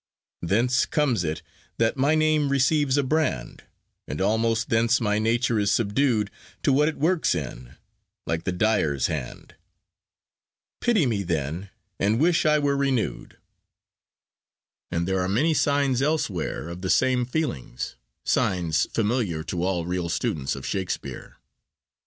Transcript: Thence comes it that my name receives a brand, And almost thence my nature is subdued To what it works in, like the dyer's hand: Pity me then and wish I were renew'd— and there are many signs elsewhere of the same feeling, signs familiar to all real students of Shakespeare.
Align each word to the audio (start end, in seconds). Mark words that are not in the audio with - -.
Thence 0.41 0.87
comes 0.87 1.23
it 1.23 1.43
that 1.77 1.95
my 1.95 2.15
name 2.15 2.49
receives 2.49 2.97
a 2.97 3.03
brand, 3.03 3.65
And 4.07 4.19
almost 4.19 4.69
thence 4.69 4.99
my 4.99 5.19
nature 5.19 5.59
is 5.59 5.71
subdued 5.71 6.31
To 6.63 6.73
what 6.73 6.87
it 6.87 6.97
works 6.97 7.35
in, 7.35 7.75
like 8.25 8.43
the 8.43 8.51
dyer's 8.51 9.05
hand: 9.05 9.53
Pity 10.79 11.05
me 11.05 11.21
then 11.21 11.69
and 11.99 12.19
wish 12.19 12.47
I 12.47 12.57
were 12.57 12.75
renew'd— 12.75 13.37
and 14.89 15.07
there 15.07 15.19
are 15.19 15.29
many 15.29 15.53
signs 15.53 16.01
elsewhere 16.01 16.67
of 16.67 16.81
the 16.81 16.89
same 16.89 17.23
feeling, 17.23 17.77
signs 18.25 18.87
familiar 18.91 19.43
to 19.43 19.61
all 19.63 19.85
real 19.85 20.09
students 20.09 20.55
of 20.55 20.65
Shakespeare. 20.65 21.37